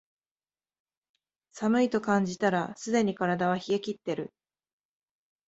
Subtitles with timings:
[1.51, 4.33] 寒いと感じたらすでに体は冷えきってる